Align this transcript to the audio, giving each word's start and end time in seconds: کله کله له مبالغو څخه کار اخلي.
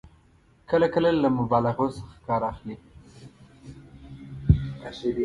کله 0.69 0.87
کله 0.93 1.09
له 1.23 1.29
مبالغو 1.37 1.87
څخه 1.97 2.15
کار 2.27 2.41
اخلي. 2.51 2.75